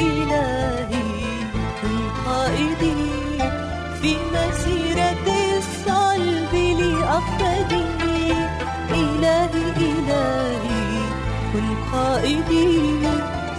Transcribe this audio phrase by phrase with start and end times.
[0.00, 1.02] إلهي
[1.82, 2.94] كن قائدي
[4.02, 5.26] في مسيرة
[5.58, 8.32] الصلب لأقدمي
[8.90, 11.00] إلهي إلهي
[11.52, 12.70] كن قائدي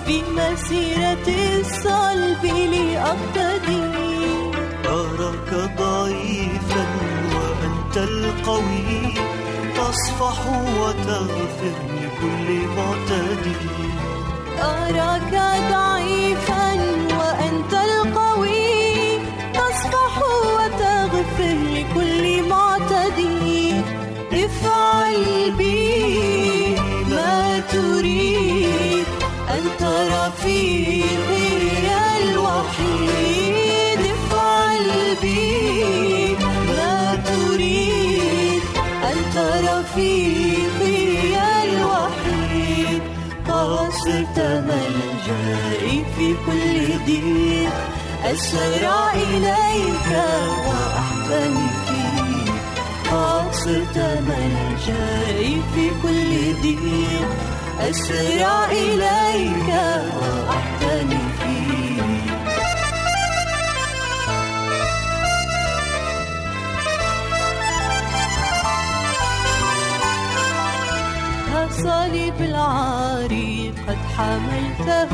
[0.05, 1.27] في مسيرة
[1.59, 3.91] الصلب لأقتدي
[4.85, 6.85] أراك ضعيفا
[7.35, 9.13] وأنت القوي
[9.75, 10.39] تصفح
[10.79, 12.47] وتغفر لكل
[12.77, 14.10] معتدي.
[14.61, 15.33] أراك
[15.71, 16.73] ضعيفا
[17.19, 19.19] وأنت القوي
[20.55, 23.81] وتغفر لكل معتدي.
[24.33, 25.51] افعل
[27.09, 29.05] ما تريد
[29.49, 29.81] أنت
[30.13, 31.30] رفيق.
[46.47, 47.69] الوعد.
[48.25, 50.09] أسرع إليك
[50.67, 52.53] وأحتمي فيك
[53.11, 53.97] قد صرت
[55.75, 57.27] في كل ضيق
[57.89, 59.69] أسرع إليك
[60.21, 61.61] وأحتمي فيك
[71.83, 75.09] صليب العاري قد حملته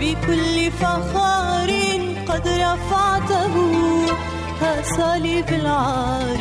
[0.00, 1.70] بكل فخار
[2.28, 3.54] قد رفعته
[4.60, 6.40] ها صليب العار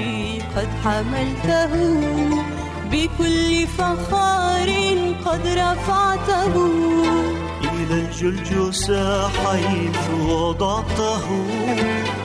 [0.56, 1.74] قد حملته.
[2.92, 4.70] بكل فخار
[5.26, 6.56] قد رفعته.
[7.64, 11.26] إلى الجلجسة حيث وضعته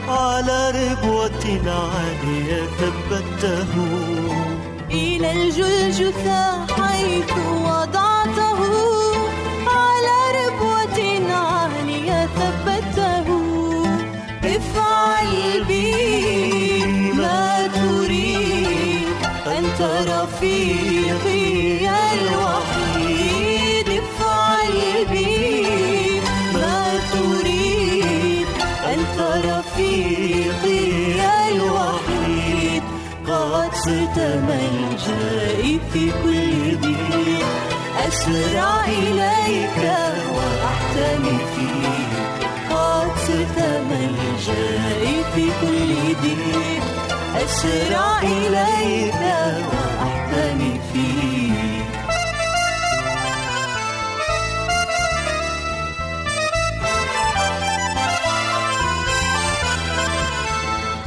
[0.08, 3.72] على ربوة عالية ثبته.
[4.90, 7.32] إلى الجلجثة حيث
[7.64, 8.99] وضعته.
[14.44, 19.08] افعل بي ما تريد.
[19.46, 23.88] أنت رفيقي الوحيد.
[23.88, 26.20] افعل بي
[26.54, 28.46] ما تريد.
[28.94, 30.82] أنت رفيقي
[31.48, 32.82] الوحيد.
[33.26, 37.46] قد صرت ملجئي في كل ضيق
[38.08, 39.78] أسرع إليك
[40.34, 41.38] وأحتمي
[44.54, 46.82] ملجئي في كل ضيق
[47.44, 49.14] أسرع إليك
[49.72, 51.90] وأحتمي فيك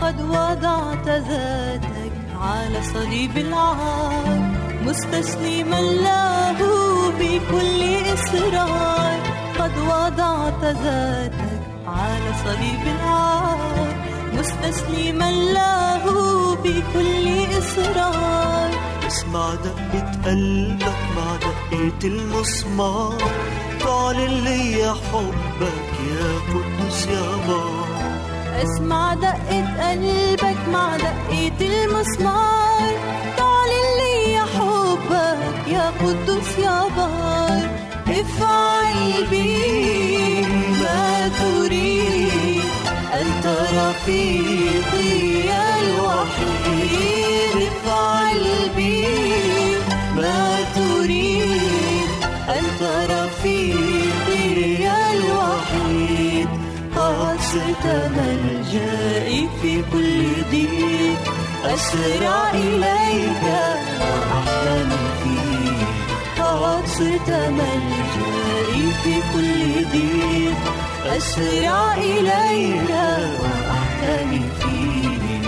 [0.01, 2.11] قد وضعت ذاتك
[2.41, 4.39] على صليب العار
[4.85, 6.59] مستسلما له
[7.19, 7.81] بكل
[8.13, 9.19] إصرار
[9.59, 11.52] قد وضعت ذاتك
[12.43, 13.95] على صليب العار
[14.33, 18.69] مستسلما له بكل إصرار.
[19.07, 23.17] اسمع دقة قلبك مع دقة المسمار.
[23.79, 28.13] تعلن لي حبك يا قدوس يا بار
[28.63, 32.93] اسمع دقة قلبك مع دقة المسمار.
[33.37, 37.72] تعلن لي حبك يا قدوس يا بار
[38.21, 40.41] افعل بي
[40.81, 42.63] ما تريد
[43.21, 45.13] أنت رفيقي
[45.79, 48.43] الوحيد افعل
[48.75, 49.05] بي
[50.15, 50.43] ما
[50.75, 52.09] تريد
[52.49, 54.43] أنت رفيقي
[55.13, 56.49] الوحيد
[56.95, 57.85] قد صرت
[58.17, 60.21] ملجئي في كل
[60.51, 61.23] ضيق.
[61.65, 63.43] أسرع إليك
[64.31, 64.89] قد
[66.97, 70.61] صرت ملجئي في كل ضيق
[71.17, 72.89] أسرع إليك
[73.41, 75.45] وأحتمي فيك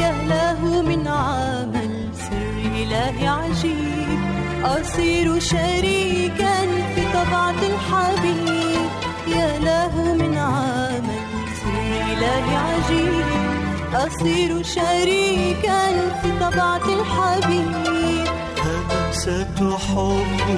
[0.00, 4.20] يا له من عمل سر إله عجيب.
[4.64, 6.56] أصير شريكا
[6.94, 8.90] في طبعة الحبيب.
[9.28, 10.33] يا له من
[12.14, 13.26] سر إله عجيب.
[13.94, 18.26] أصير شريكا في طبعة الحبيب.
[18.64, 20.48] همسة حب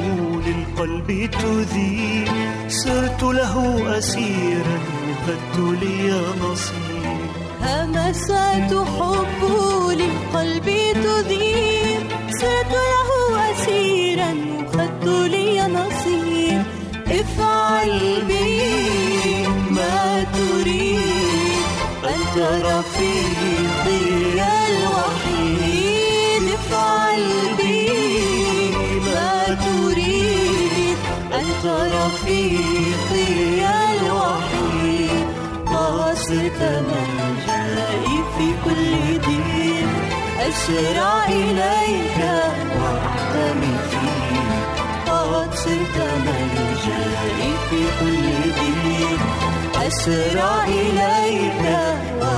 [0.46, 2.28] للقلب تذيب.
[2.68, 3.54] صرت له
[3.98, 7.20] أسيرا وخدت لي نصيب.
[7.62, 9.42] همسات حب
[9.90, 10.66] للقلب
[11.04, 12.06] تذيب.
[12.40, 13.10] صرت له
[13.50, 16.62] أسيرا وخدت لي نصيب.
[17.06, 20.85] افعل بي ما تريد.
[22.36, 24.04] أنت رفيقي
[24.68, 27.24] الوحيد افعل
[27.58, 27.88] بي
[29.06, 30.98] ما تريد
[31.34, 31.64] أنت
[31.94, 33.32] رفيقي
[33.96, 35.26] الوحيد
[35.66, 39.92] قاصد ملجئي في كل ضيق
[40.48, 42.18] أسرع إليك
[42.80, 44.30] وأحتمي فيك
[45.06, 49.20] قد صرت ملجئي في كل ضيق
[49.86, 51.64] أسرع إليك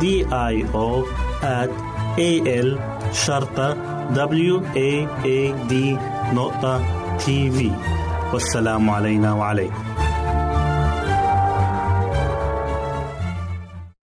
[0.00, 1.04] دي اي أو
[1.42, 1.70] at
[2.18, 2.30] a
[2.66, 2.78] l
[3.12, 3.74] شرطة
[4.14, 5.74] w a a d
[6.34, 6.82] نقطة
[7.16, 7.70] تي في
[8.32, 9.84] والسلام علينا وعليكم.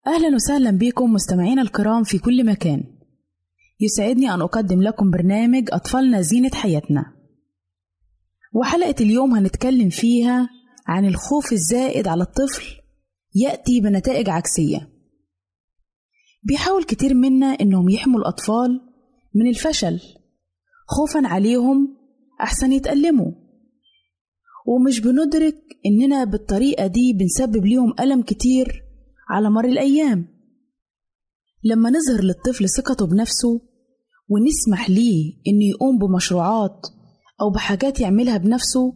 [0.07, 2.85] أهلا وسهلا بكم مستمعينا الكرام في كل مكان.
[3.81, 7.05] يسعدني أن أقدم لكم برنامج أطفالنا زينة حياتنا.
[8.55, 10.49] وحلقة اليوم هنتكلم فيها
[10.87, 12.65] عن الخوف الزائد على الطفل
[13.35, 14.90] يأتي بنتائج عكسية.
[16.43, 18.81] بيحاول كتير منا إنهم يحموا الأطفال
[19.35, 20.01] من الفشل.
[20.87, 21.97] خوفا عليهم
[22.41, 23.33] أحسن يتألموا.
[24.67, 25.57] ومش بندرك
[25.87, 28.83] إننا بالطريقة دي بنسبب ليهم ألم كتير
[29.31, 30.27] على مر الأيام.
[31.65, 33.61] لما نظهر للطفل ثقته بنفسه
[34.29, 36.87] ونسمح ليه إنه يقوم بمشروعات
[37.41, 38.95] أو بحاجات يعملها بنفسه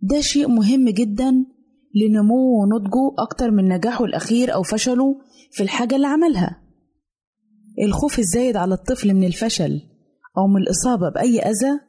[0.00, 1.46] ده شيء مهم جدا
[1.94, 5.16] لنموه ونضجه أكتر من نجاحه الأخير أو فشله
[5.50, 6.62] في الحاجة اللي عملها.
[7.84, 9.80] الخوف الزايد على الطفل من الفشل
[10.38, 11.80] أو من الإصابة بأي أذى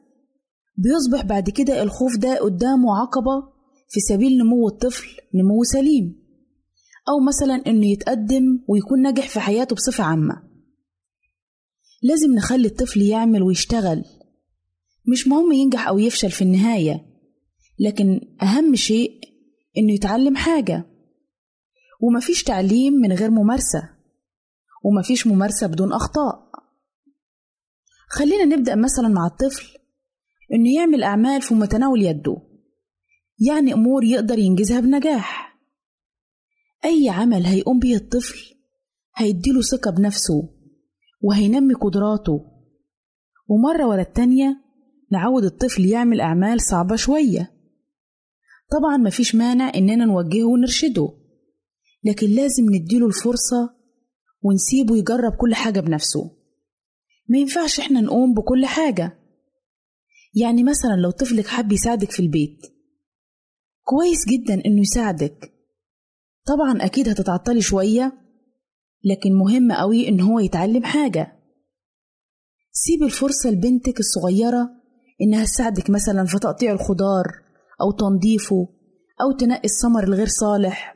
[0.76, 3.54] بيصبح بعد كده الخوف ده قدامه عقبة
[3.88, 6.24] في سبيل نمو الطفل نمو سليم.
[7.08, 10.42] أو مثلا إنه يتقدم ويكون ناجح في حياته بصفة عامة.
[12.02, 14.04] لازم نخلي الطفل يعمل ويشتغل.
[15.12, 17.06] مش مهم ينجح أو يفشل في النهاية
[17.78, 19.20] لكن أهم شيء
[19.78, 20.84] إنه يتعلم حاجة.
[22.00, 23.90] ومفيش تعليم من غير ممارسة.
[24.84, 26.50] ومفيش ممارسة بدون أخطاء.
[28.08, 29.78] خلينا نبدأ مثلا مع الطفل
[30.52, 32.36] إنه يعمل أعمال في متناول يده.
[33.38, 35.58] يعني أمور يقدر ينجزها بنجاح.
[36.84, 38.54] أي عمل هيقوم به الطفل
[39.16, 40.48] هيديله ثقة بنفسه
[41.22, 42.40] وهينمي قدراته.
[43.48, 44.64] ومرة ورا التانية
[45.12, 47.53] نعود الطفل يعمل أعمال صعبة شوية.
[48.74, 51.08] طبعا مفيش مانع إننا نوجهه ونرشده
[52.04, 53.74] لكن لازم نديله الفرصة
[54.42, 56.30] ونسيبه يجرب كل حاجة بنفسه.
[57.28, 59.18] ما ينفعش إحنا نقوم بكل حاجة.
[60.34, 62.60] يعني مثلا لو طفلك حب يساعدك في البيت
[63.82, 65.52] كويس جدا إنه يساعدك.
[66.46, 68.12] طبعا أكيد هتتعطلي شوية
[69.04, 71.32] لكن مهم قوي إن هو يتعلم حاجة.
[72.72, 74.70] سيب الفرصة لبنتك الصغيرة
[75.20, 77.43] إنها تساعدك مثلا في تقطيع الخضار
[77.80, 78.68] أو تنظيفه
[79.22, 80.94] أو تنقي الثمر الغير صالح.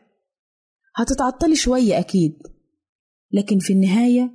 [0.97, 2.39] هتتعطلي شوية أكيد
[3.33, 4.33] لكن في النهاية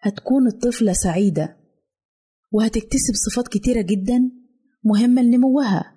[0.00, 1.56] هتكون الطفلة سعيدة
[2.52, 4.30] وهتكتسب صفات كتيرة جدا
[4.84, 5.94] مهمة لنموها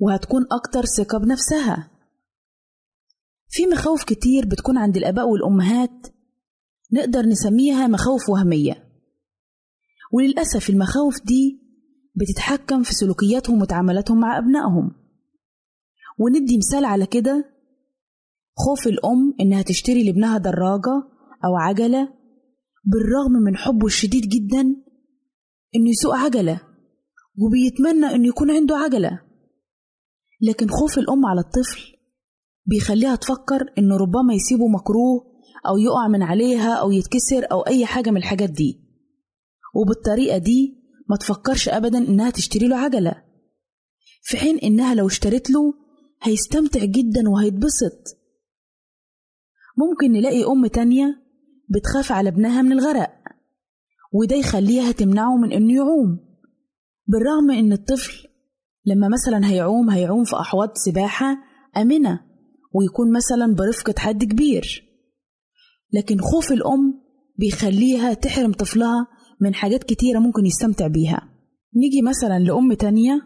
[0.00, 1.90] وهتكون أكتر ثقة بنفسها.
[3.48, 6.06] في مخاوف كتير بتكون عند الآباء والأمهات
[6.92, 8.88] نقدر نسميها مخاوف وهمية.
[10.12, 11.65] وللأسف المخاوف دي
[12.16, 14.90] بتتحكم في سلوكياتهم وتعاملاتهم مع أبنائهم.
[16.18, 17.52] وندي مثال على كده
[18.56, 20.96] خوف الأم إنها تشتري لابنها دراجة
[21.44, 22.08] أو عجلة
[22.84, 24.60] بالرغم من حبه الشديد جدا
[25.76, 26.60] إنه يسوق عجلة
[27.38, 29.20] وبيتمنى إنه يكون عنده عجلة.
[30.40, 31.80] لكن خوف الأم على الطفل
[32.66, 35.36] بيخليها تفكر إنه ربما يسيبه مكروه
[35.68, 38.80] أو يقع من عليها أو يتكسر أو أي حاجة من الحاجات دي.
[39.74, 43.22] وبالطريقة دي ما تفكرش أبدا إنها تشتري له عجلة.
[44.22, 45.74] في حين إنها لو اشترت له
[46.22, 48.18] هيستمتع جدا وهيتبسط.
[49.76, 51.22] ممكن نلاقي أم تانية
[51.68, 53.12] بتخاف على ابنها من الغرق
[54.12, 56.18] وده يخليها تمنعه من إنه يعوم.
[57.06, 58.28] بالرغم إن الطفل
[58.84, 61.36] لما مثلا هيعوم هيعوم في أحواض سباحة
[61.76, 62.20] آمنة
[62.74, 64.84] ويكون مثلا برفقة حد كبير.
[65.92, 67.02] لكن خوف الأم
[67.38, 69.06] بيخليها تحرم طفلها
[69.40, 71.28] من حاجات كتيرة ممكن يستمتع بيها.
[71.76, 73.20] نيجي مثلا لأم تانية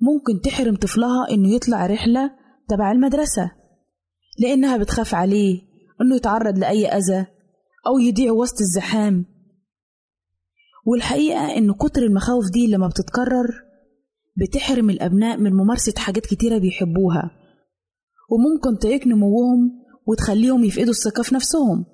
[0.00, 2.30] ممكن تحرم طفلها إنه يطلع رحلة
[2.68, 3.50] تبع المدرسة
[4.38, 5.60] لأنها بتخاف عليه
[6.00, 7.26] إنه يتعرض لأي أذى
[7.86, 9.24] أو يضيع وسط الزحام.
[10.86, 13.48] والحقيقة إن كتر المخاوف دي لما بتتكرر
[14.36, 17.30] بتحرم الأبناء من ممارسة حاجات كتيرة بيحبوها.
[18.30, 21.84] وممكن تعيق نموهم وتخليهم يفقدوا الثقة في نفسهم.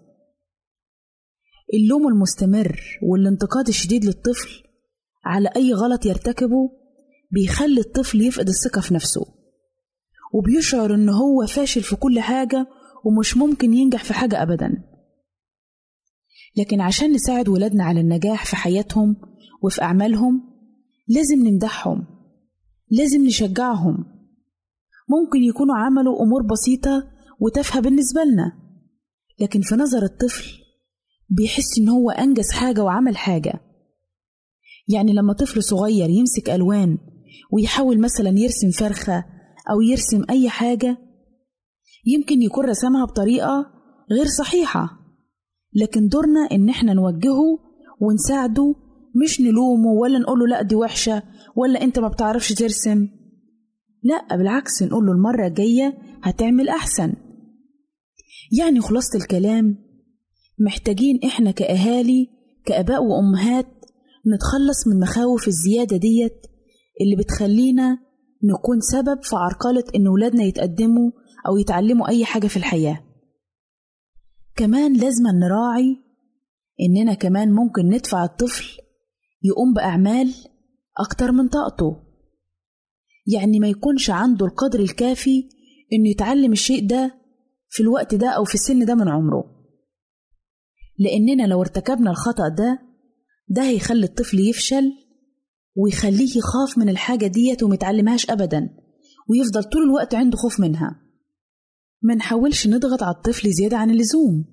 [1.74, 4.62] اللوم المستمر والانتقاد الشديد للطفل
[5.24, 6.70] على أي غلط يرتكبه
[7.30, 9.26] بيخلي الطفل يفقد الثقة في نفسه
[10.34, 12.66] وبيشعر إن هو فاشل في كل حاجة
[13.04, 14.84] ومش ممكن ينجح في حاجة أبدا.
[16.56, 19.16] لكن عشان نساعد ولادنا على النجاح في حياتهم
[19.62, 20.42] وفي أعمالهم
[21.08, 22.06] لازم نمدحهم
[22.90, 24.04] لازم نشجعهم.
[25.08, 27.10] ممكن يكونوا عملوا أمور بسيطة
[27.40, 28.52] وتافهة بالنسبة لنا
[29.40, 30.57] لكن في نظر الطفل
[31.28, 33.60] بيحس إن هو أنجز حاجة وعمل حاجة.
[34.88, 36.98] يعني لما طفل صغير يمسك ألوان
[37.52, 39.24] ويحاول مثلا يرسم فرخة
[39.70, 40.96] أو يرسم أي حاجة
[42.06, 43.66] يمكن يكون رسمها بطريقة
[44.10, 44.90] غير صحيحة.
[45.74, 47.58] لكن دورنا إن إحنا نوجهه
[48.00, 48.74] ونساعده
[49.24, 51.22] مش نلومه ولا نقوله لأ دي وحشة
[51.56, 53.08] ولا أنت ما بتعرفش ترسم.
[54.02, 57.12] لأ بالعكس نقوله المرة الجاية هتعمل أحسن.
[58.58, 59.87] يعني خلاصة الكلام
[60.60, 62.28] محتاجين إحنا كأهالي
[62.64, 63.66] كآباء وأمهات
[64.34, 66.46] نتخلص من مخاوف الزيادة ديت
[67.00, 67.98] اللي بتخلينا
[68.44, 71.10] نكون سبب في عرقلة إن ولادنا يتقدموا
[71.48, 73.04] أو يتعلموا أي حاجة في الحياة.
[74.56, 75.96] كمان لازم نراعي
[76.80, 78.78] إننا كمان ممكن ندفع الطفل
[79.42, 80.34] يقوم بأعمال
[80.98, 81.96] أكتر من طاقته.
[83.26, 85.48] يعني ما يكونش عنده القدر الكافي
[85.92, 87.14] إنه يتعلم الشيء ده
[87.68, 89.57] في الوقت ده أو في السن ده من عمره.
[90.98, 92.78] لأننا لو ارتكبنا الخطأ ده
[93.48, 94.92] ده هيخلي الطفل يفشل
[95.76, 98.70] ويخليه يخاف من الحاجة ديت وميتعلمهاش أبدا
[99.28, 101.00] ويفضل طول الوقت عنده خوف منها.
[102.02, 104.44] ما نحاولش نضغط على الطفل زيادة عن اللزوم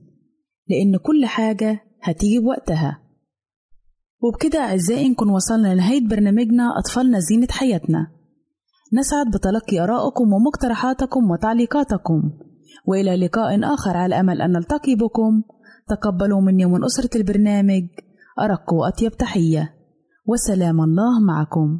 [0.67, 3.01] لأن كل حاجة هتيجي بوقتها.
[4.21, 8.07] وبكده أعزائي نكون وصلنا لنهاية برنامجنا أطفالنا زينة حياتنا.
[8.93, 12.21] نسعد بتلقي آرائكم ومقترحاتكم وتعليقاتكم
[12.87, 15.43] وإلى لقاء آخر على أمل أن نلتقي بكم.
[15.89, 17.83] تقبلوا مني ومن أسرة البرنامج
[18.39, 19.73] أرق وأطيب تحية
[20.25, 21.79] وسلام الله معكم.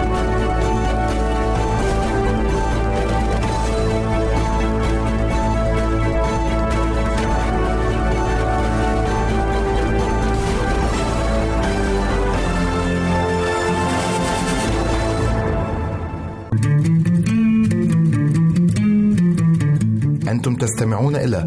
[20.41, 21.37] أنتم تستمعون إلى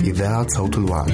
[0.00, 1.10] إذاعة صوت الوعد.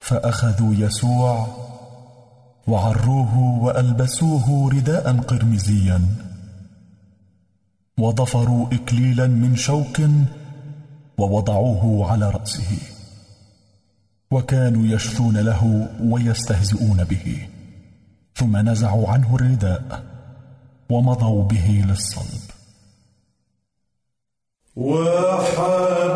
[0.00, 1.46] فأخذوا يسوع
[2.66, 6.00] وعروه وألبسوه رداء قرمزيا
[7.98, 10.00] وضفروا اكليلا من شوك
[11.18, 12.78] ووضعوه على رأسه.
[14.30, 17.48] وكانوا يشثون له ويستهزئون به.
[18.34, 20.02] ثم نزعوا عنه الرداء
[20.90, 22.50] ومضوا به للصلب.
[24.76, 26.08] وحبيبي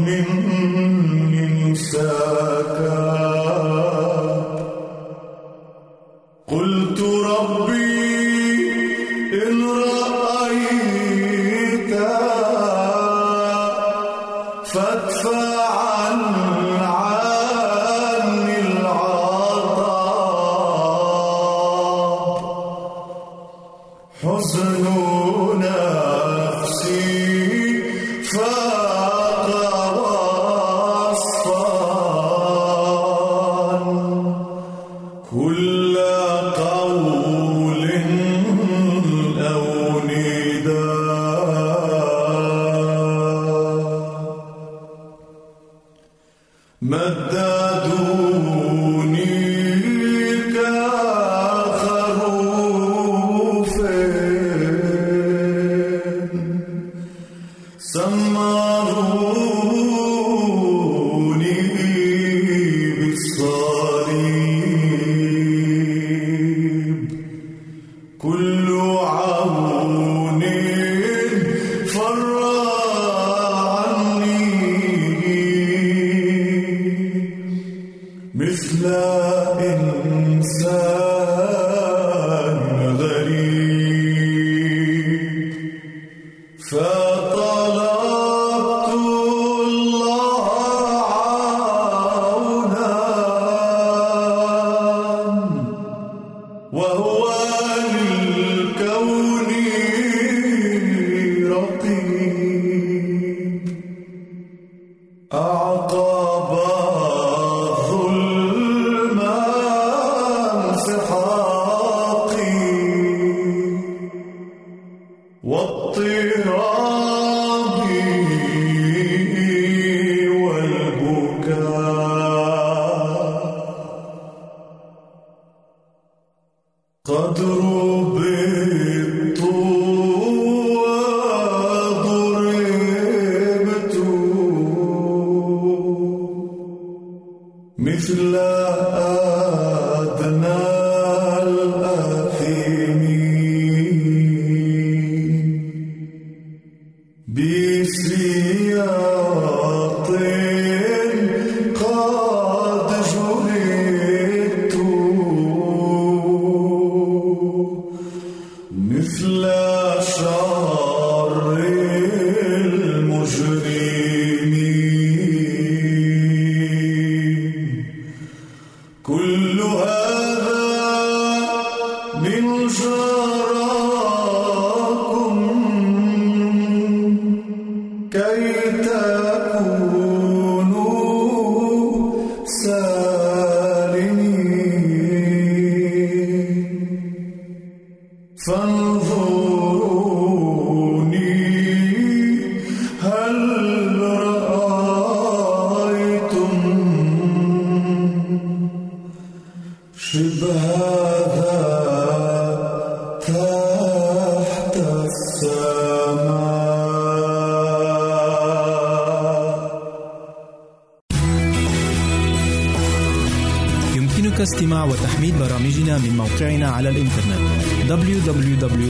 [0.00, 0.39] morning.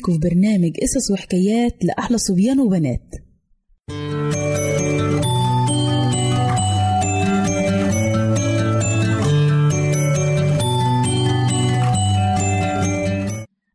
[0.00, 3.14] بيكم في برنامج قصص وحكايات لأحلى صبيان وبنات.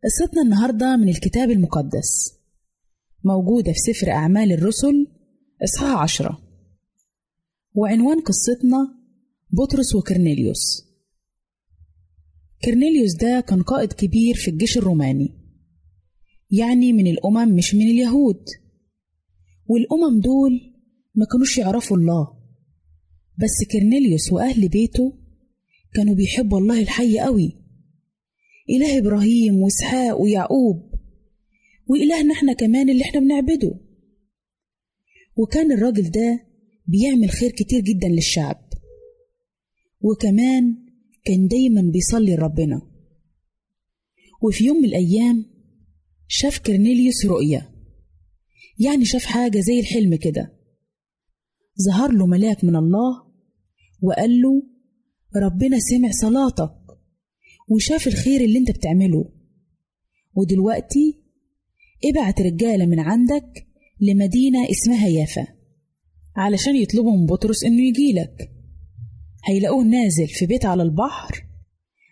[0.03, 2.33] قصتنا النهاردة من الكتاب المقدس.
[3.23, 5.07] موجودة في سفر أعمال الرسل
[5.63, 6.41] إصحاح عشرة.
[7.75, 8.95] وعنوان قصتنا
[9.51, 10.85] بطرس وكرنيليوس.
[12.65, 15.34] كرنيليوس ده كان قائد كبير في الجيش الروماني.
[16.51, 18.45] يعني من الأمم مش من اليهود.
[19.67, 20.73] والأمم دول
[21.15, 22.27] ما كانوش يعرفوا الله.
[23.37, 25.17] بس كرنيليوس وأهل بيته
[25.93, 27.61] كانوا بيحبوا الله الحي قوي.
[28.69, 30.91] إله إبراهيم وإسحاق ويعقوب
[31.87, 33.79] وإلهنا إحنا كمان اللي إحنا بنعبده.
[35.37, 36.45] وكان الراجل ده
[36.87, 38.69] بيعمل خير كتير جدا للشعب.
[40.01, 40.75] وكمان
[41.25, 42.81] كان دايما بيصلي لربنا.
[44.41, 45.54] وفي يوم من الأيام
[46.27, 47.71] شاف كرنيليوس رؤية.
[48.79, 50.53] يعني شاف حاجة زي الحلم كده.
[51.87, 53.25] ظهر له ملاك من الله
[54.01, 54.63] وقال له
[55.35, 56.75] ربنا سمع صلاتك
[57.69, 59.31] وشاف الخير اللي انت بتعمله.
[60.35, 61.21] ودلوقتي
[62.05, 63.67] ابعت رجالة من عندك
[64.01, 65.47] لمدينة اسمها يافا
[66.35, 68.51] علشان يطلبوا من بطرس إنه يجيلك
[69.45, 71.45] هيلاقوه نازل في بيت على البحر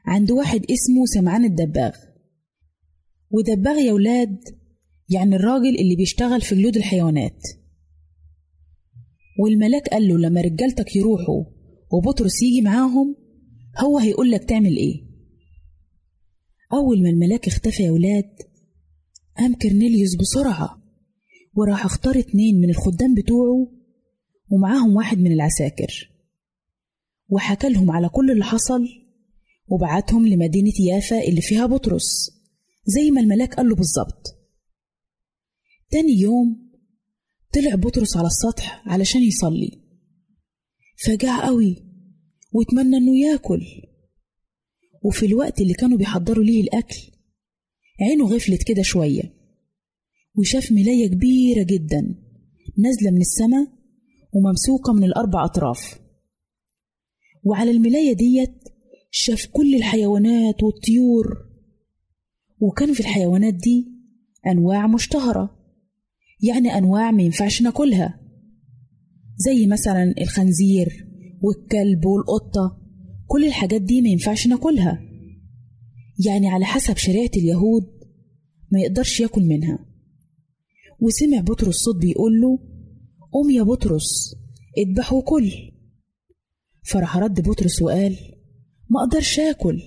[0.06, 1.96] عند واحد اسمه سمعان الدباغ.
[3.34, 4.40] ودباغ يا ولاد
[5.10, 7.42] يعني الراجل اللي بيشتغل في جلود الحيوانات.
[9.40, 11.44] والملاك قال له لما رجالتك يروحوا
[11.92, 13.16] وبطرس يجي معاهم
[13.80, 15.04] هو هيقول لك تعمل إيه؟
[16.74, 18.30] أول ما الملاك اختفى يا ولاد
[19.38, 20.84] قام كرنيليوس بسرعة
[21.56, 23.72] وراح اختار اتنين من الخدام بتوعه
[24.52, 26.10] ومعاهم واحد من العساكر.
[27.30, 28.88] وحكى لهم على كل اللي حصل
[29.68, 32.30] وبعتهم لمدينة يافا اللي فيها بطرس.
[32.86, 34.24] زي ما الملاك قال له بالظبط.
[35.90, 36.72] تاني يوم
[37.54, 39.84] طلع بطرس على السطح علشان يصلي.
[41.06, 41.76] فجاع قوي
[42.52, 43.62] واتمنى إنه ياكل.
[45.04, 46.98] وفي الوقت اللي كانوا بيحضروا ليه الأكل
[48.02, 49.34] عينه غفلت كده شوية
[50.36, 52.16] وشاف ملاية كبيرة جدا
[52.78, 53.68] نازلة من السماء
[54.34, 56.00] وممسوكة من الأربع أطراف.
[57.44, 58.64] وعلى الملاية ديت
[59.12, 61.53] شاف كل الحيوانات والطيور
[62.60, 63.88] وكان في الحيوانات دي
[64.48, 65.60] أنواع مشتهرة.
[66.44, 68.20] يعني أنواع ما ينفعش ناكلها.
[69.38, 71.08] زي مثلا الخنزير
[71.42, 72.82] والكلب والقطة
[73.28, 75.00] كل الحاجات دي ما ينفعش ناكلها.
[76.26, 77.84] يعني على حسب شريعة اليهود
[78.72, 79.80] ما يقدرش ياكل منها.
[81.00, 82.60] وسمع بطرس صوت بيقول له
[83.32, 84.36] قوم يا بطرس
[84.78, 85.52] اذبح وكل.
[86.84, 88.18] فراح رد بطرس وقال
[88.90, 89.82] ما أقدرش آكل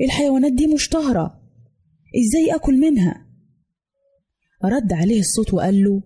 [0.00, 1.39] الحيوانات دي مشتهرة.
[2.18, 3.26] إزاي أكل منها؟
[4.64, 6.02] رد عليه الصوت وقال له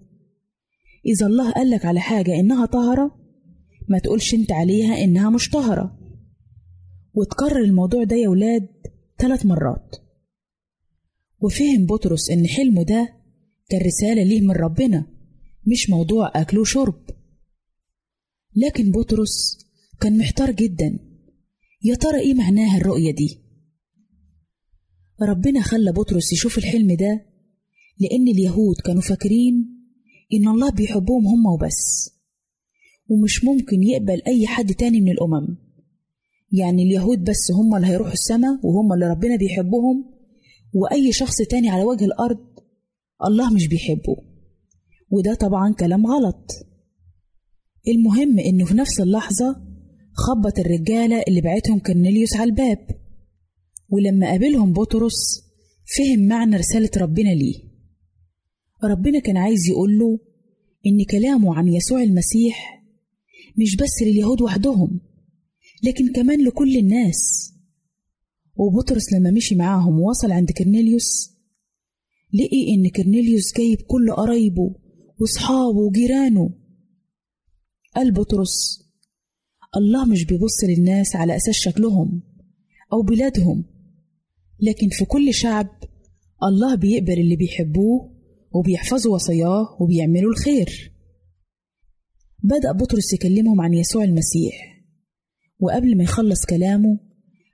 [1.07, 3.19] إذا الله قالك على حاجة إنها طهرة
[3.89, 5.99] ما تقولش أنت عليها إنها مشتهرة
[7.15, 8.69] وتكرر الموضوع ده يا ولاد
[9.19, 9.97] ثلاث مرات.
[11.41, 13.15] وفهم بطرس إن حلمه ده
[13.69, 15.07] كان رسالة ليه من ربنا
[15.67, 17.03] مش موضوع أكل وشرب.
[18.57, 19.59] لكن بطرس
[20.01, 20.99] كان محتار جدا
[21.83, 23.44] يا ترى إيه معناها الرؤية دي؟
[25.23, 27.27] ربنا خلى بطرس يشوف الحلم ده
[27.99, 29.55] لأن اليهود كانوا فاكرين
[30.33, 32.11] إن الله بيحبهم هم وبس
[33.09, 35.57] ومش ممكن يقبل أي حد تاني من الأمم.
[36.53, 40.05] يعني اليهود بس هم اللي هيروحوا السماء وهم اللي ربنا بيحبهم
[40.75, 42.39] وأي شخص تاني على وجه الأرض
[43.27, 44.17] الله مش بيحبه.
[45.11, 46.51] وده طبعا كلام غلط.
[47.89, 49.57] المهم إنه في نفس اللحظة
[50.13, 53.04] خبط الرجالة اللي بعتهم كرنيليوس على الباب.
[53.89, 55.45] ولما قابلهم بطرس
[55.97, 57.65] فهم معنى رسالة ربنا ليه.
[58.85, 60.19] ربنا كان عايز يقول له
[60.87, 62.85] إن كلامه عن يسوع المسيح
[63.59, 65.01] مش بس لليهود وحدهم
[65.85, 67.53] لكن كمان لكل الناس.
[68.57, 71.35] وبطرس لما مشي معاهم ووصل عند كرنيليوس
[72.33, 74.75] لقي إن كرنيليوس جايب كل قرايبه
[75.21, 76.51] وصحابه وجيرانه.
[77.97, 78.85] قال بطرس
[79.77, 82.23] الله مش بيبص للناس على أساس شكلهم
[82.93, 83.65] أو بلادهم
[84.61, 85.69] لكن في كل شعب
[86.43, 88.15] الله بيقبل اللي بيحبوه
[88.53, 90.93] وبيحفظوا وصاياه وبيعملوا الخير.
[92.43, 94.85] بدأ بطرس يكلمهم عن يسوع المسيح
[95.61, 96.99] وقبل ما يخلص كلامه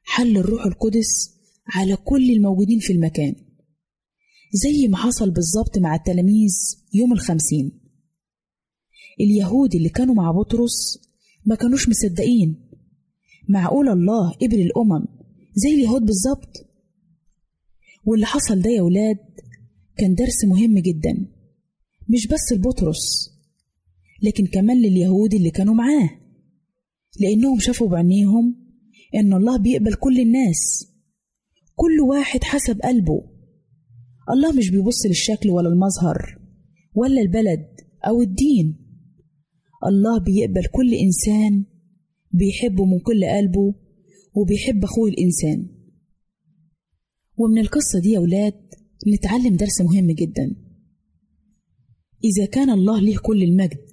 [0.04, 1.30] حل الروح القدس
[1.66, 3.34] على كل الموجودين في المكان
[4.52, 6.52] زي ما حصل بالظبط مع التلاميذ
[6.94, 7.80] يوم الخمسين.
[9.20, 10.98] اليهود اللي كانوا مع بطرس
[11.46, 12.70] ما كانوش مصدقين
[13.48, 15.04] معقول الله قبل الأمم
[15.54, 16.69] زي اليهود بالظبط؟
[18.04, 19.18] واللي حصل ده يا ولاد
[19.96, 21.26] كان درس مهم جدا
[22.08, 23.30] مش بس لبطرس
[24.22, 26.10] لكن كمان لليهود اللي كانوا معاه
[27.20, 28.56] لأنهم شافوا بعينيهم
[29.14, 30.86] إن الله بيقبل كل الناس
[31.74, 33.22] كل واحد حسب قلبه.
[34.30, 36.38] الله مش بيبص للشكل ولا المظهر
[36.94, 37.66] ولا البلد
[38.06, 38.76] أو الدين.
[39.86, 41.64] الله بيقبل كل إنسان
[42.32, 43.74] بيحبه من كل قلبه
[44.34, 45.68] وبيحب أخوه الإنسان.
[47.40, 48.54] ومن القصة دي يا ولاد
[49.14, 50.56] نتعلم درس مهم جدا.
[52.24, 53.86] إذا كان الله ليه كل المجد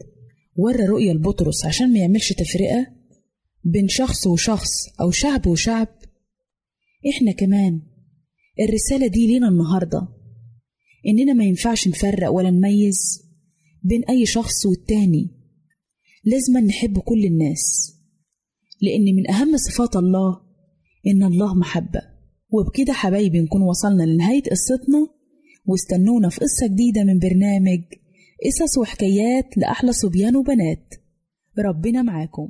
[0.56, 2.88] ورى رؤية لبطرس عشان ما يعملش تفرقة
[3.64, 4.70] بين شخص وشخص
[5.02, 5.88] أو شعب وشعب
[7.10, 7.82] إحنا كمان
[8.60, 10.08] الرسالة دي لينا النهاردة.
[11.08, 13.24] إننا ما ينفعش نفرق ولا نميز
[13.84, 15.30] بين أي شخص والتاني.
[16.26, 17.94] لازم نحب كل الناس
[18.82, 20.42] لأن من أهم صفات الله
[21.08, 22.17] إن الله محبة.
[22.50, 25.08] وبكده حبايبي نكون وصلنا لنهاية قصتنا.
[25.66, 27.82] واستنونا في قصة جديدة من برنامج
[28.46, 30.94] قصص وحكايات لأحلى صبيان وبنات.
[31.60, 32.50] ربنا معاكم.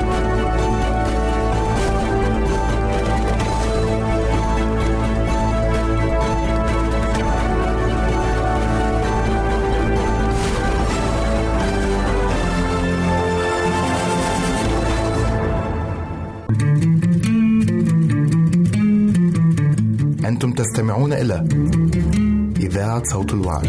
[20.43, 21.47] أنتم تستمعون إلى
[22.59, 23.67] إذاعة صوت الوعي.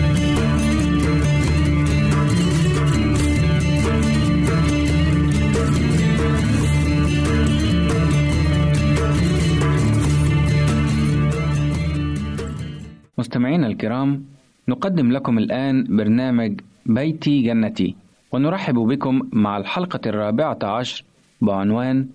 [13.19, 14.25] مستمعينا الكرام
[14.69, 17.97] نقدم لكم الآن برنامج بيتي جنتي
[18.33, 21.05] ونرحب بكم مع الحلقة الرابعة عشر
[21.41, 22.09] بعنوان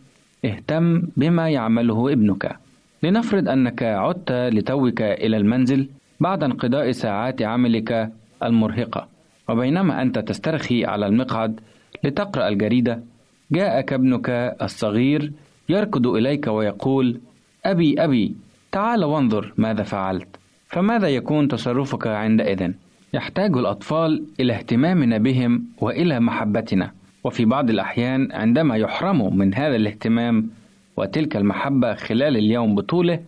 [0.45, 2.66] اهتم بما يعمله ابنك
[3.03, 5.87] لنفرض أنك عدت لتوك إلى المنزل
[6.19, 8.11] بعد انقضاء ساعات عملك
[8.43, 9.07] المرهقة
[9.49, 11.59] وبينما أنت تسترخي على المقعد
[12.03, 13.03] لتقرأ الجريدة
[13.51, 14.29] جاءك ابنك
[14.61, 15.31] الصغير
[15.69, 17.19] يركض إليك ويقول
[17.65, 18.35] أبي أبي
[18.71, 20.27] تعال وانظر ماذا فعلت
[20.67, 22.71] فماذا يكون تصرفك عندئذ؟
[23.13, 26.91] يحتاج الأطفال إلى اهتمامنا بهم وإلى محبتنا
[27.23, 30.49] وفي بعض الأحيان عندما يحرموا من هذا الاهتمام
[30.97, 33.19] وتلك المحبة خلال اليوم بطوله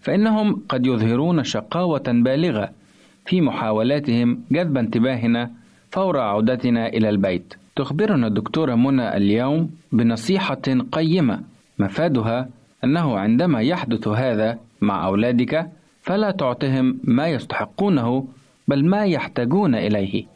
[0.00, 2.70] فإنهم قد يظهرون شقاوة بالغة
[3.26, 5.50] في محاولاتهم جذب انتباهنا
[5.90, 7.54] فور عودتنا إلى البيت.
[7.76, 11.40] تخبرنا الدكتورة منى اليوم بنصيحة قيمة
[11.78, 12.48] مفادها
[12.84, 15.70] أنه عندما يحدث هذا مع أولادك
[16.02, 18.28] فلا تعطهم ما يستحقونه
[18.68, 20.26] بل ما يحتاجون إليه.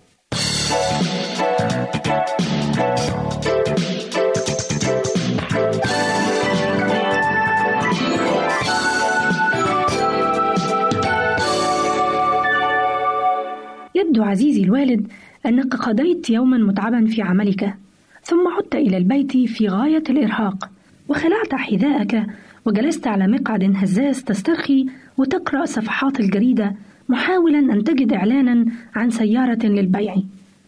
[14.08, 15.06] يبدو عزيزي الوالد
[15.46, 17.74] أنك قضيت يوما متعبا في عملك
[18.22, 20.70] ثم عدت إلى البيت في غاية الإرهاق
[21.08, 22.26] وخلعت حذاءك
[22.66, 24.86] وجلست على مقعد هزاز تسترخي
[25.18, 26.74] وتقرأ صفحات الجريدة
[27.08, 30.16] محاولا أن تجد إعلانا عن سيارة للبيع.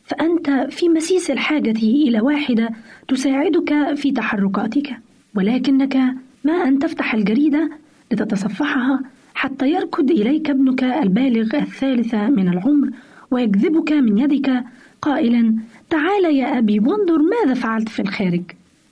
[0.05, 2.71] فأنت في مسيس الحاجة إلى واحدة
[3.09, 4.91] تساعدك في تحركاتك
[5.37, 5.97] ولكنك
[6.45, 7.71] ما أن تفتح الجريدة
[8.13, 9.01] لتتصفحها
[9.35, 12.91] حتى يركض إليك ابنك البالغ الثالثة من العمر
[13.31, 14.65] ويجذبك من يدك
[15.03, 15.55] قائلا
[15.91, 18.43] تعال يا أبي وانظر ماذا فعلت في الخارج.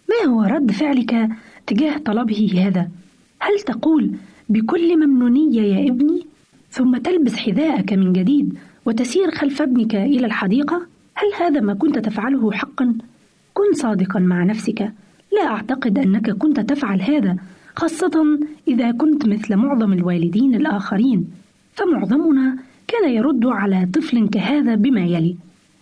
[0.08, 1.28] ما هو رد فعلك
[1.66, 2.88] تجاه طلبه هذا؟
[3.40, 4.12] هل تقول
[4.48, 6.26] بكل ممنونية يا ابني؟
[6.70, 12.52] ثم تلبس حذاءك من جديد وتسير خلف ابنك إلى الحديقة؟ هل هذا ما كنت تفعله
[12.52, 12.94] حقا؟
[13.54, 14.92] كن صادقا مع نفسك.
[15.32, 17.36] لا أعتقد أنك كنت تفعل هذا
[17.76, 21.30] خاصة إذا كنت مثل معظم الوالدين الآخرين.
[21.74, 22.56] فمعظمنا
[22.88, 25.36] كان يرد على طفل كهذا بما يلي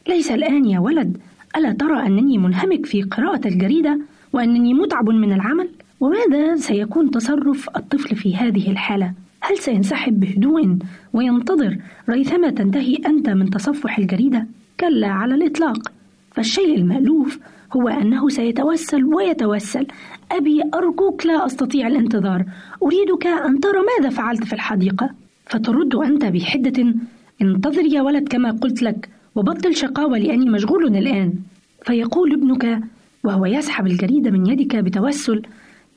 [0.08, 1.18] ليس الآن يا ولد
[1.56, 3.98] ألا ترى أنني منهمك في قراءة الجريدة
[4.32, 5.68] وأنني متعب من العمل؟
[6.00, 10.76] وماذا سيكون تصرف الطفل في هذه الحالة؟ هل سينسحب بهدوء
[11.12, 11.78] وينتظر
[12.08, 14.46] ريثما تنتهي أنت من تصفح الجريدة؟
[14.80, 15.92] كلا على الإطلاق
[16.32, 17.38] فالشيء المألوف
[17.76, 19.86] هو أنه سيتوسل ويتوسل
[20.32, 22.44] أبي أرجوك لا أستطيع الانتظار
[22.82, 25.10] أريدك أن ترى ماذا فعلت في الحديقة
[25.46, 26.94] فترد أنت بحدة
[27.42, 31.34] انتظر يا ولد كما قلت لك وبطل شقاوة لأني مشغول الآن.
[31.82, 32.80] فيقول ابنك
[33.24, 35.42] وهو يسحب الجريدة من يدك بتوسل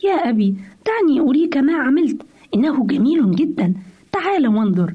[0.03, 0.55] يا أبي
[0.87, 2.21] دعني أريك ما عملت
[2.55, 3.73] إنه جميل جدا.
[4.11, 4.93] تعال وانظر.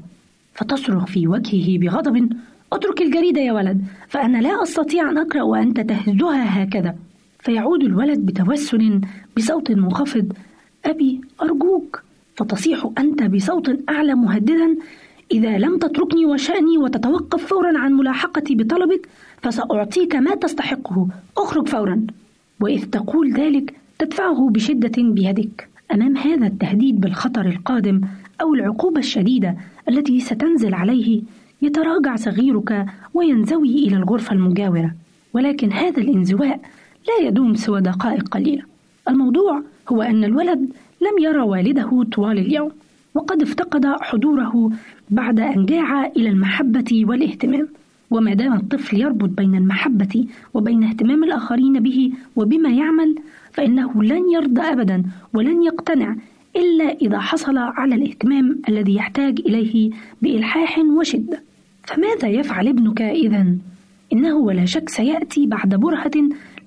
[0.53, 2.29] فتصرخ في وجهه بغضب
[2.73, 6.95] اترك الجريدة يا ولد فأنا لا أستطيع أن أقرأ وأنت تهزها هكذا.
[7.39, 9.01] فيعود الولد بتوسل
[9.37, 10.33] بصوت منخفض
[10.85, 12.04] أبي أرجوك.
[12.35, 14.75] فتصيح أنت بصوت أعلى مهددا
[15.31, 19.09] إذا لم تتركني وشأني وتتوقف فورا عن ملاحقتي بطلبك
[19.41, 21.07] فسأعطيك ما تستحقه.
[21.37, 22.07] أخرج فورا.
[22.59, 25.69] وإذ تقول ذلك تدفعه بشدة بيدك.
[25.93, 28.01] أمام هذا التهديد بالخطر القادم
[28.41, 29.55] أو العقوبة الشديدة
[29.89, 31.21] التي ستنزل عليه
[31.61, 34.91] يتراجع صغيرك وينزوي إلى الغرفة المجاورة.
[35.33, 36.59] ولكن هذا الانزواء
[37.07, 38.63] لا يدوم سوى دقائق قليلة.
[39.09, 40.69] الموضوع هو أن الولد
[41.05, 42.71] لم يرى والده طوال اليوم
[43.15, 44.71] وقد افتقد حضوره
[45.09, 47.67] بعد أن جاع إلى المحبة والاهتمام
[48.11, 53.15] وما دام الطفل يربط بين المحبة وبين اهتمام الآخرين به وبما يعمل
[53.53, 55.03] فإنه لن يرضى أبدا
[55.33, 56.15] ولن يقتنع
[56.55, 59.91] إلا إذا حصل على الاهتمام الذي يحتاج إليه
[60.21, 61.43] بإلحاح وشدة
[61.83, 63.55] فماذا يفعل ابنك إذا؟
[64.13, 66.11] إنه ولا شك سيأتي بعد برهة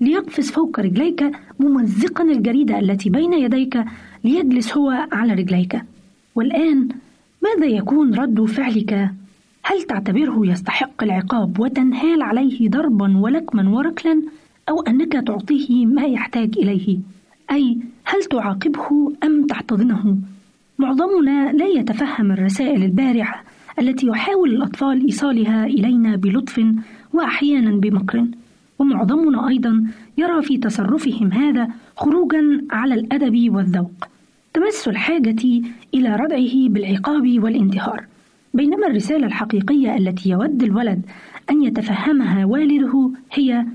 [0.00, 1.30] ليقفز فوق رجليك
[1.60, 3.84] ممزقا الجريدة التي بين يديك
[4.28, 5.82] ليجلس هو على رجليك
[6.34, 6.88] والآن
[7.42, 9.10] ماذا يكون رد فعلك؟
[9.62, 14.22] هل تعتبره يستحق العقاب وتنهال عليه ضربا ولكما وركلا
[14.68, 16.98] أو أنك تعطيه ما يحتاج إليه؟
[17.50, 20.18] أي هل تعاقبه أم تحتضنه؟
[20.78, 23.42] معظمنا لا يتفهم الرسائل البارعة
[23.78, 26.64] التي يحاول الأطفال إيصالها إلينا بلطف
[27.12, 28.26] وأحيانا بمكر
[28.78, 29.86] ومعظمنا أيضا
[30.18, 34.17] يرى في تصرفهم هذا خروجا على الأدب والذوق
[34.58, 35.62] تمس الحاجة
[35.94, 38.04] إلى ردعه بالعقاب والانتهار
[38.54, 41.02] بينما الرسالة الحقيقية التي يود الولد
[41.50, 43.66] أن يتفهمها والده هي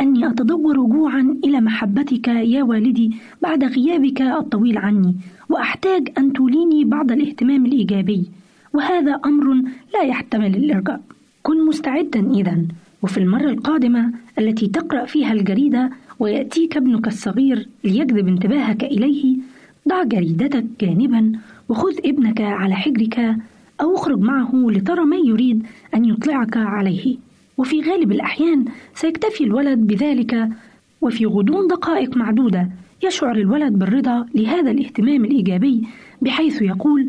[0.00, 5.14] أني أتدور جوعا إلى محبتك يا والدي بعد غيابك الطويل عني
[5.48, 8.24] وأحتاج أن توليني بعض الاهتمام الإيجابي
[8.72, 9.54] وهذا أمر
[9.94, 11.00] لا يحتمل الإرجاء.
[11.42, 12.64] كن مستعدا إذا
[13.02, 19.49] وفي المرة القادمة التي تقرأ فيها الجريدة ويأتيك ابنك الصغير ليجذب انتباهك إليه
[19.90, 21.32] ضع جريدتك جانبا
[21.68, 23.36] وخذ ابنك على حجرك
[23.80, 27.16] أو اخرج معه لترى ما يريد أن يطلعك عليه.
[27.58, 28.64] وفي غالب الأحيان
[28.94, 30.48] سيكتفي الولد بذلك
[31.00, 32.68] وفي غضون دقائق معدودة
[33.02, 35.82] يشعر الولد بالرضا لهذا الاهتمام الإيجابي
[36.22, 37.08] بحيث يقول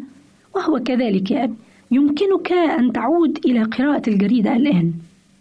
[0.56, 1.56] وهو كذلك يا أب
[1.92, 4.94] يمكنك أن تعود إلى قراءة الجريدة الآن.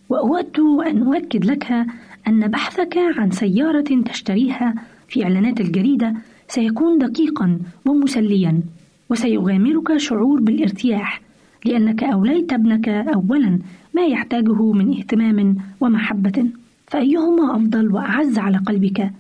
[0.09, 1.87] وأود أن أؤكد لك
[2.29, 4.75] أن بحثك عن سيارة تشتريها
[5.09, 6.15] في إعلانات الجريدة
[6.51, 8.63] سيكون دقيقا ومسليا
[9.11, 11.21] وسيغامرك شعور بالارتياح
[11.65, 13.59] لأنك أوليت ابنك أولا
[13.95, 16.47] ما يحتاجه من اهتمام ومحبة.
[16.87, 19.11] فأيهما أفضل وأعز على قلبك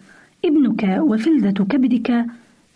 [0.45, 2.11] ابنك وفلذة كبدك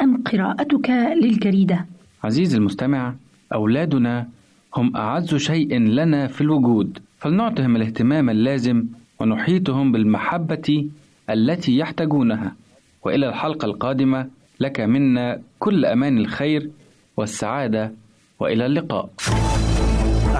[0.03, 1.87] أم قراءتك للجريدة؟
[2.25, 3.15] عزيزي المستمع
[3.55, 4.29] أولادنا
[4.77, 6.99] هم أعز شيء لنا في الوجود.
[7.19, 8.85] فلنعطهم الاهتمام اللازم
[9.21, 10.89] ونحيطهم بالمحبة
[11.31, 12.55] التي يحتاجونها.
[13.05, 14.27] وإلى الحلقة القادمة
[14.61, 16.71] لك منا كل أمان الخير
[17.17, 17.93] والسعادة
[18.41, 19.11] وإلى اللقاء.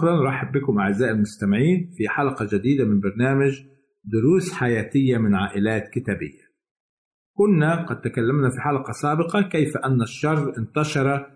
[0.00, 3.62] أخرى نرحب بكم أعزائي المستمعين في حلقة جديدة من برنامج
[4.04, 6.50] دروس حياتية من عائلات كتابية.
[7.34, 11.26] كنا قد تكلمنا في حلقة سابقة كيف أن الشر انتشر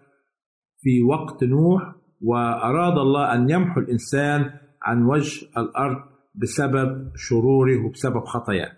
[0.81, 4.51] في وقت نوح وأراد الله أن يمحو الإنسان
[4.83, 6.03] عن وجه الأرض
[6.35, 8.73] بسبب شروره وبسبب خطاياه.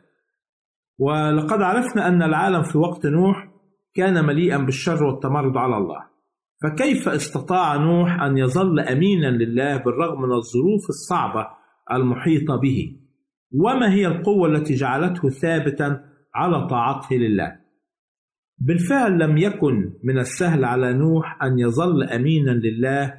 [0.99, 3.49] ولقد عرفنا أن العالم في وقت نوح
[3.95, 6.16] كان مليئا بالشر والتمرد على الله.
[6.62, 11.48] فكيف استطاع نوح أن يظل أمينا لله بالرغم من الظروف الصعبة
[11.92, 12.96] المحيطة به؟
[13.52, 16.04] وما هي القوة التي جعلته ثابتا
[16.34, 17.57] على طاعته لله؟
[18.59, 23.14] بالفعل لم يكن من السهل على نوح أن يظل أمينا لله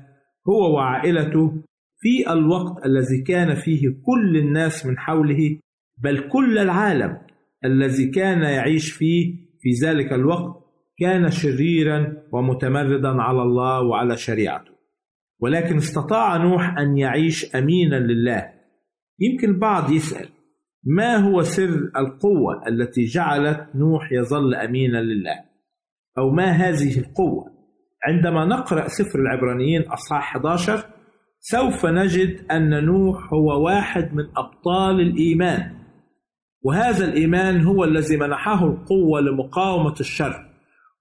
[0.50, 1.64] هو وعائلته
[2.00, 5.60] في الوقت الذي كان فيه كل الناس من حوله
[5.98, 7.18] بل كل العالم
[7.66, 10.67] الذي كان يعيش فيه في ذلك الوقت
[11.00, 14.72] كان شريرا ومتمردا على الله وعلى شريعته.
[15.40, 18.54] ولكن استطاع نوح أن يعيش امينا لله.
[19.20, 20.30] يمكن البعض يسأل
[20.84, 25.44] ما هو سر القوة التي جعلت نوح يظل امينا لله؟
[26.18, 27.58] أو ما هذه القوة؟
[28.08, 30.86] عندما نقرأ سفر العبرانيين أصحاح 11
[31.40, 35.78] سوف نجد أن نوح هو واحد من أبطال الإيمان.
[36.62, 40.47] وهذا الإيمان هو الذي منحه القوة لمقاومة الشر.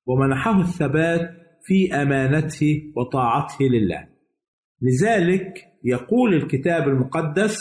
[0.07, 1.31] ومنحه الثبات
[1.63, 4.09] في أمانته وطاعته لله.
[4.83, 7.59] لذلك يقول الكتاب المقدس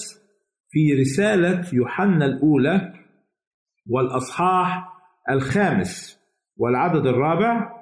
[0.70, 2.93] في رسالة يوحنا الأولى
[3.89, 4.88] والأصحاح
[5.30, 6.20] الخامس
[6.58, 7.76] والعدد الرابع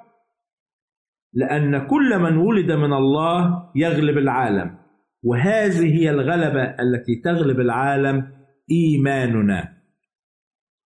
[1.32, 4.78] لأن كل من ولد من الله يغلب العالم
[5.22, 8.32] وهذه هي الغلبة التي تغلب العالم
[8.70, 9.83] إيماننا.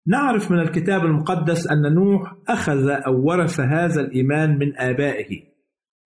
[0.08, 5.42] نعرف من الكتاب المقدس أن نوح أخذ أو ورث هذا الإيمان من آبائه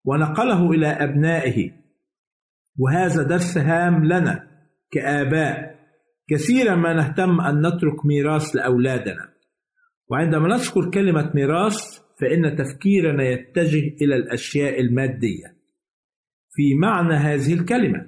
[0.05, 1.71] ونقله إلى أبنائه.
[2.79, 4.47] وهذا درس هام لنا
[4.91, 5.75] كآباء.
[6.29, 9.29] كثيرا ما نهتم أن نترك ميراث لأولادنا.
[10.11, 15.55] وعندما نذكر كلمة ميراث فإن تفكيرنا يتجه إلى الأشياء المادية.
[16.51, 18.05] في معنى هذه الكلمة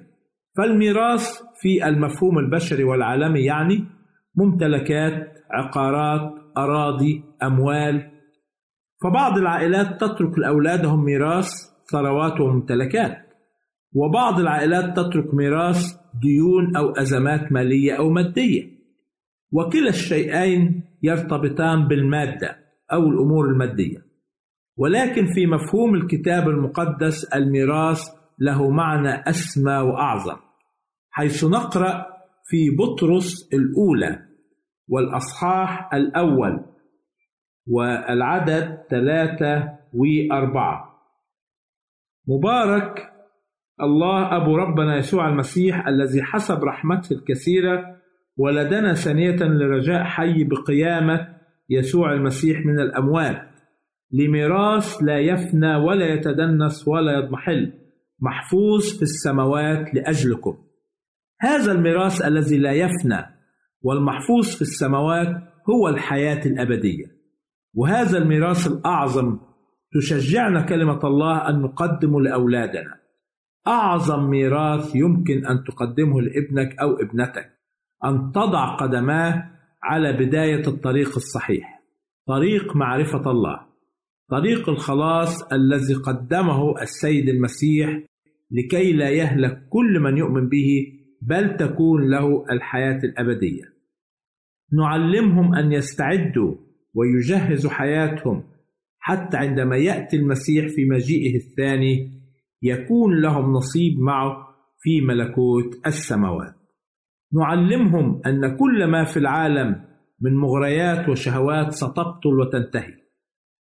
[0.56, 3.84] فالميراث في المفهوم البشري والعالمي يعني
[4.34, 8.10] ممتلكات عقارات أراضي أموال.
[9.02, 11.50] فبعض العائلات تترك لأولادهم ميراث
[11.92, 13.28] ثروات وممتلكات.
[13.92, 18.78] وبعض العائلات تترك ميراث ديون أو أزمات مالية أو مادية.
[19.52, 22.56] وكلا الشيئين يرتبطان بالمادة
[22.92, 23.98] أو الأمور المادية.
[24.76, 28.00] ولكن في مفهوم الكتاب المقدس الميراث
[28.38, 30.36] له معنى أسمى وأعظم
[31.10, 32.06] حيث نقرأ
[32.44, 34.27] في بطرس الأولى.
[34.88, 36.64] والأصحاح الأول
[37.66, 40.88] والعدد ثلاثة وأربعة.
[42.28, 43.12] مبارك
[43.82, 47.96] الله أبو ربنا يسوع المسيح الذي حسب رحمته الكثيرة
[48.36, 51.28] ولدنا ثانية لرجاء حي بقيامة
[51.70, 53.48] يسوع المسيح من الأموات.
[54.12, 57.72] لميراث لا يفنى ولا يتدنس ولا يضمحل
[58.20, 60.58] محفوظ في السماوات لأجلكم.
[61.40, 63.37] هذا الميراث الذي لا يفنى
[63.82, 65.28] والمحفوظ في السماوات
[65.70, 67.04] هو الحياة الأبدية.
[67.74, 69.38] وهذا الميراث الأعظم
[69.92, 72.94] تشجعنا كلمة الله أن نقدمه لأولادنا.
[73.66, 77.50] أعظم ميراث يمكن أن تقدمه لابنك أو ابنتك.
[78.04, 79.50] أن تضع قدماه
[79.82, 81.82] على بداية الطريق الصحيح.
[82.26, 83.60] طريق معرفة الله.
[84.30, 88.00] طريق الخلاص الذي قدمه السيد المسيح
[88.50, 93.64] لكي لا يهلك كل من يؤمن به بل تكون له الحياة الأبدية.
[94.72, 96.54] نعلمهم أن يستعدوا
[96.94, 98.44] ويجهزوا حياتهم
[98.98, 102.22] حتى عندما يأتي المسيح في مجيئه الثاني
[102.62, 104.48] يكون لهم نصيب معه
[104.78, 106.54] في ملكوت السماوات.
[107.34, 109.84] نعلمهم أن كل ما في العالم
[110.20, 112.94] من مغريات وشهوات ستبطل وتنتهي.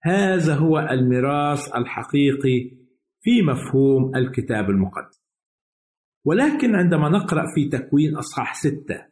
[0.02, 2.70] هذا هو الميراث الحقيقي
[3.20, 5.23] في مفهوم الكتاب المقدس.
[6.24, 9.02] ولكن عندما نقرأ في تكوين أصحاح ستة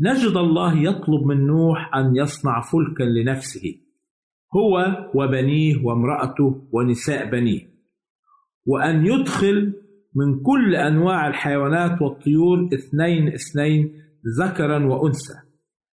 [0.00, 3.74] نجد الله يطلب من نوح أن يصنع فلكا لنفسه
[4.56, 4.84] هو
[5.14, 7.72] وبنيه وامرأته ونساء بنيه
[8.66, 9.74] وأن يدخل
[10.14, 14.02] من كل أنواع الحيوانات والطيور اثنين اثنين
[14.40, 15.34] ذكرا وأنثى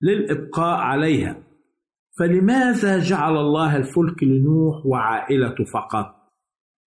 [0.02, 1.38] للإبقاء عليها
[2.20, 6.16] فلماذا جعل الله الفلك لنوح وعائلته فقط؟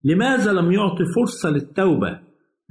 [0.04, 2.20] لماذا لم يعطي فرصة للتوبة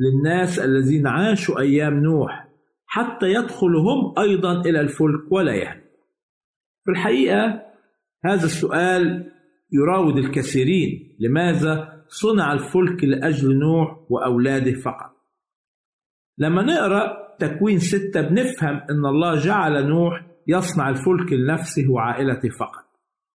[0.02, 2.47] للناس الذين عاشوا أيام نوح
[2.86, 5.91] حتى يدخلوا هم أيضا إلى الفلك ولا يهلك
[6.86, 7.62] في الحقيقة
[8.26, 9.32] هذا السؤال
[9.72, 15.12] يراود الكثيرين لماذا صنع الفلك لأجل نوح وأولاده فقط؟
[16.38, 22.86] لما نقرأ تكوين ستة بنفهم أن الله جعل نوح يصنع الفلك لنفسه وعائلته فقط.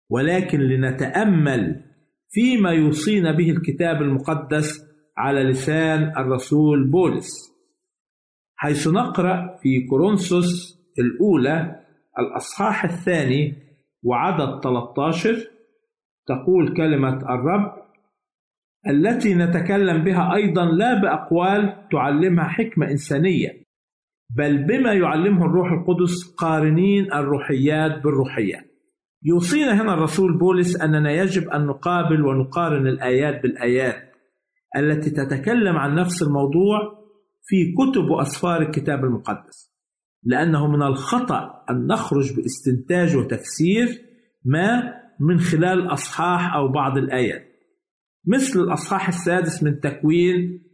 [0.09, 1.83] ولكن لنتأمل
[2.29, 7.55] فيما يوصينا به الكتاب المقدس على لسان الرسول بولس
[8.55, 11.81] حيث نقرأ في كورنثوس الأولى
[12.19, 13.53] الأصحاح الثاني
[14.03, 15.47] وعدد 13
[16.27, 17.85] تقول كلمة الرب
[18.89, 23.65] التي نتكلم بها أيضا لا بأقوال تعلمها حكمة إنسانية
[24.29, 28.65] بل بما يعلمه الروح القدس قارنين الروحيات بالروحيات
[29.23, 34.14] يوصينا هنا الرسول بولس أننا يجب أن نقابل ونقارن الآيات بالآيات.
[34.77, 36.79] التي تتكلم عن نفس الموضوع
[37.45, 39.75] في كتب وأسفار الكتاب المقدس.
[40.23, 43.87] لأنه من الخطأ أن نخرج باستنتاج وتفسير
[44.45, 47.45] ما من خلال أصحاح أو بعض الآيات.
[48.27, 50.65] مثل الأصحاح السادس من تكوين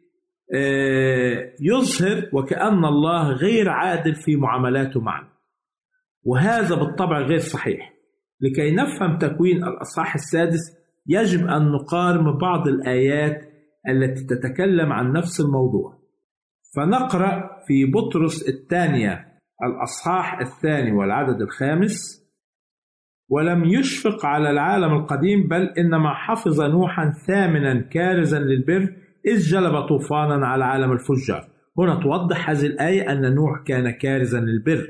[0.55, 5.31] آه، يظهر وكأن الله غير عادل في معاملاته معنا
[6.23, 7.93] وهذا بالطبع غير صحيح.
[8.41, 10.59] لكي نفهم تكوين الأصحاح السادس
[11.07, 13.50] يجب أن نقارن بعض الآيات
[13.89, 16.01] التي تتكلم عن نفس الموضوع.
[16.75, 19.27] فنقرأ في بطرس الثانية
[19.63, 22.21] الأصحاح الثاني والعدد الخامس.
[23.29, 30.47] ولم يشفق على العالم القديم بل إنما حفظ نوحا ثامنا كارزا للبر إذ جلب طوفانا
[30.47, 31.47] على عالم الفجار.
[31.77, 34.87] هنا توضح هذه الآية أن نوح كان كارزا للبر.